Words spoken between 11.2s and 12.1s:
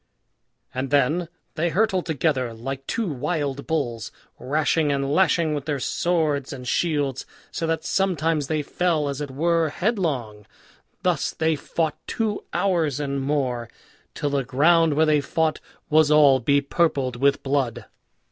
they fought